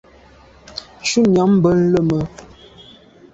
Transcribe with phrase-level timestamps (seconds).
[1.09, 2.19] Shutnyàm be leme.